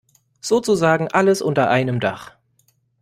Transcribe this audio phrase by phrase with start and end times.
[0.39, 2.31] Sozusagen alles unter einem Dach.